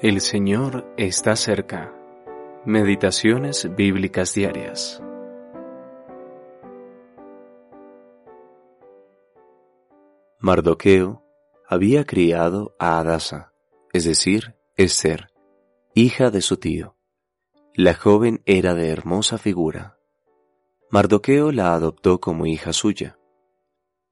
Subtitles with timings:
[0.00, 1.92] El Señor está cerca.
[2.64, 5.02] Meditaciones bíblicas diarias.
[10.38, 11.24] Mardoqueo
[11.66, 13.52] había criado a Adasa,
[13.92, 15.32] es decir, Esther,
[15.96, 16.94] hija de su tío.
[17.74, 19.98] La joven era de hermosa figura.
[20.92, 23.18] Mardoqueo la adoptó como hija suya.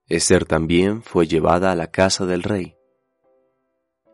[0.08, 2.75] Esther también fue llevada a la casa del rey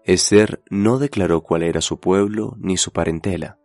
[0.04, 3.58] Esther no declaró cuál era su pueblo ni su parentela,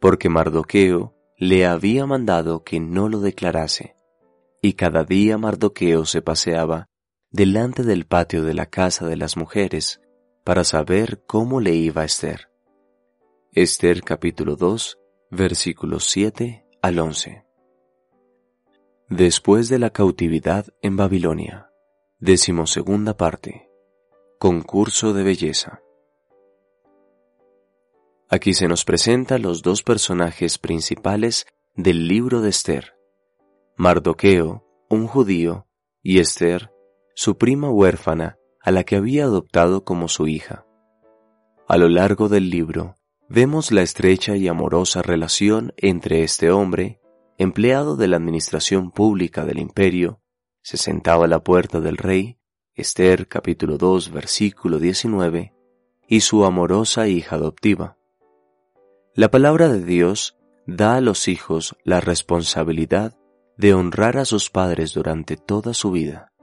[0.00, 3.96] porque Mardoqueo le había mandado que no lo declarase,
[4.60, 6.88] y cada día Mardoqueo se paseaba
[7.30, 10.00] delante del patio de la casa de las mujeres
[10.44, 12.48] para saber cómo le iba Esther.
[13.52, 14.98] Esther capítulo 2
[15.30, 17.44] versículos 7 al 11.
[19.08, 21.70] Después de la cautividad en Babilonia,
[22.18, 23.68] decimosegunda parte.
[24.38, 25.80] Concurso de belleza.
[28.28, 32.98] Aquí se nos presenta los dos personajes principales del libro de Esther.
[33.78, 35.66] Mardoqueo, un judío,
[36.02, 36.70] y Esther,
[37.14, 40.66] su prima huérfana, a la que había adoptado como su hija.
[41.66, 42.96] A lo largo del libro,
[43.30, 47.00] vemos la estrecha y amorosa relación entre este hombre,
[47.38, 50.20] empleado de la administración pública del imperio,
[50.60, 52.38] se sentaba a la puerta del rey,
[52.78, 55.54] Esther capítulo 2 versículo 19,
[56.08, 57.96] y su amorosa hija adoptiva.
[59.14, 63.16] La palabra de Dios da a los hijos la responsabilidad
[63.56, 66.34] de honrar a sus padres durante toda su vida.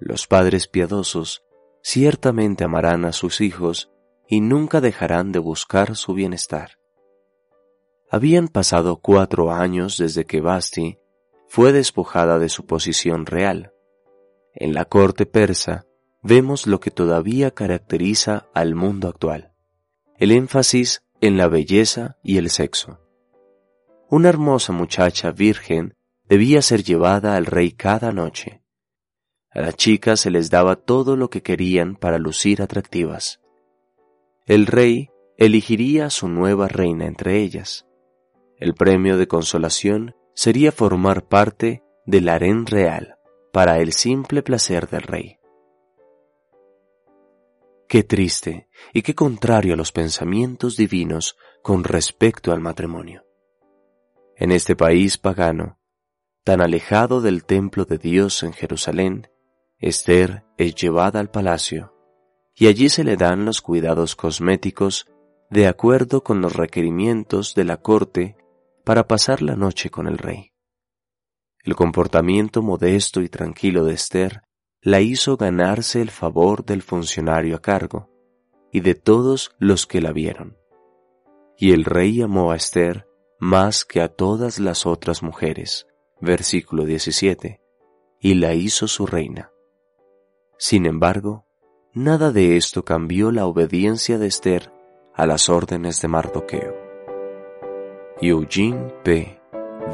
[0.00, 1.44] Los padres piadosos
[1.84, 3.92] ciertamente amarán a sus hijos
[4.26, 6.80] y nunca dejarán de buscar su bienestar.
[8.10, 10.98] Habían pasado cuatro años desde que Basti
[11.46, 13.72] fue despojada de su posición real
[14.54, 15.86] en la corte persa
[16.22, 19.52] vemos lo que todavía caracteriza al mundo actual,
[20.18, 23.00] el énfasis en la belleza y el sexo.
[24.08, 25.94] Una hermosa muchacha virgen
[26.28, 28.62] debía ser llevada al rey cada noche.
[29.50, 33.40] A las chicas se les daba todo lo que querían para lucir atractivas.
[34.46, 37.86] El rey elegiría a su nueva reina entre ellas.
[38.58, 43.16] El premio de consolación sería formar parte del harén real
[43.52, 45.38] para el simple placer del rey.
[47.88, 53.24] Qué triste y qué contrario a los pensamientos divinos con respecto al matrimonio.
[54.36, 55.80] En este país pagano,
[56.44, 59.28] tan alejado del templo de Dios en Jerusalén,
[59.78, 61.94] Esther es llevada al palacio
[62.54, 65.06] y allí se le dan los cuidados cosméticos
[65.50, 68.36] de acuerdo con los requerimientos de la corte
[68.84, 70.49] para pasar la noche con el rey.
[71.62, 74.42] El comportamiento modesto y tranquilo de Esther
[74.80, 78.08] la hizo ganarse el favor del funcionario a cargo
[78.72, 80.56] y de todos los que la vieron.
[81.58, 83.06] Y el rey amó a Esther
[83.38, 85.86] más que a todas las otras mujeres,
[86.20, 87.60] versículo 17,
[88.20, 89.50] y la hizo su reina.
[90.58, 91.46] Sin embargo,
[91.92, 94.72] nada de esto cambió la obediencia de Esther
[95.14, 96.74] a las órdenes de Mardoqueo.
[98.22, 99.40] Eugene P.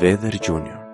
[0.01, 0.86] Vedder Jr.